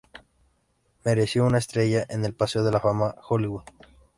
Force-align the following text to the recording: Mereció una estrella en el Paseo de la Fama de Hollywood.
Mereció 1.05 1.45
una 1.45 1.59
estrella 1.59 2.07
en 2.09 2.25
el 2.25 2.33
Paseo 2.33 2.63
de 2.63 2.71
la 2.71 2.79
Fama 2.79 3.09
de 3.11 3.15
Hollywood. 3.29 3.65